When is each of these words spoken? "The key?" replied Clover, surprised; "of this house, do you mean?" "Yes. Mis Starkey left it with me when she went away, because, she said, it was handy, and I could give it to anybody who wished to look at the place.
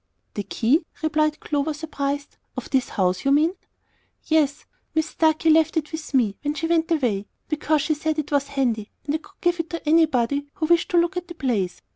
"The 0.33 0.41
key?" 0.41 0.83
replied 1.03 1.39
Clover, 1.39 1.75
surprised; 1.75 2.37
"of 2.57 2.71
this 2.71 2.89
house, 2.89 3.21
do 3.21 3.29
you 3.29 3.35
mean?" 3.35 3.53
"Yes. 4.25 4.65
Mis 4.95 5.05
Starkey 5.09 5.51
left 5.51 5.77
it 5.77 5.91
with 5.91 6.15
me 6.15 6.35
when 6.41 6.55
she 6.55 6.65
went 6.65 6.89
away, 6.89 7.27
because, 7.49 7.83
she 7.83 7.93
said, 7.93 8.17
it 8.17 8.31
was 8.31 8.47
handy, 8.47 8.89
and 9.05 9.13
I 9.13 9.19
could 9.19 9.39
give 9.41 9.59
it 9.59 9.69
to 9.69 9.87
anybody 9.87 10.47
who 10.55 10.65
wished 10.65 10.89
to 10.89 10.97
look 10.97 11.17
at 11.17 11.27
the 11.27 11.35
place. 11.35 11.83